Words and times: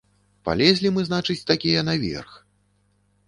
Палезлі 0.47 0.91
мы, 0.95 1.03
значыць, 1.09 1.45
такія 1.51 1.83
наверх. 1.91 2.31